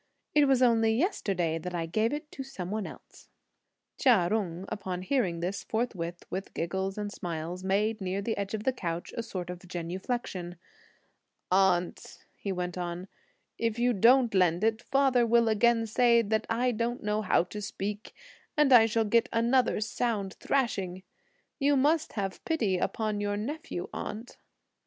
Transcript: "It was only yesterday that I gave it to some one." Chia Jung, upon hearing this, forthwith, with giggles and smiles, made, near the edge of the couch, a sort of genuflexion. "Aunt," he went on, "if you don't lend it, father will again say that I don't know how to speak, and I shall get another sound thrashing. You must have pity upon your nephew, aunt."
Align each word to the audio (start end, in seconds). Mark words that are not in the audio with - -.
"It 0.33 0.45
was 0.45 0.63
only 0.63 0.95
yesterday 0.95 1.59
that 1.59 1.75
I 1.75 1.85
gave 1.85 2.11
it 2.11 2.31
to 2.31 2.41
some 2.43 2.71
one." 2.71 2.85
Chia 3.99 4.29
Jung, 4.31 4.65
upon 4.67 5.03
hearing 5.03 5.41
this, 5.41 5.63
forthwith, 5.63 6.25
with 6.31 6.55
giggles 6.55 6.97
and 6.97 7.11
smiles, 7.11 7.63
made, 7.63 8.01
near 8.01 8.19
the 8.19 8.35
edge 8.35 8.55
of 8.55 8.63
the 8.63 8.73
couch, 8.73 9.13
a 9.15 9.21
sort 9.21 9.51
of 9.51 9.59
genuflexion. 9.59 10.55
"Aunt," 11.51 12.25
he 12.35 12.51
went 12.51 12.79
on, 12.79 13.09
"if 13.59 13.77
you 13.77 13.93
don't 13.93 14.33
lend 14.33 14.63
it, 14.63 14.81
father 14.81 15.23
will 15.23 15.47
again 15.47 15.85
say 15.85 16.23
that 16.23 16.47
I 16.49 16.71
don't 16.71 17.03
know 17.03 17.21
how 17.21 17.43
to 17.43 17.61
speak, 17.61 18.15
and 18.57 18.73
I 18.73 18.87
shall 18.87 19.05
get 19.05 19.29
another 19.31 19.79
sound 19.81 20.33
thrashing. 20.39 21.03
You 21.59 21.77
must 21.77 22.13
have 22.13 22.43
pity 22.43 22.79
upon 22.79 23.21
your 23.21 23.37
nephew, 23.37 23.87
aunt." 23.93 24.37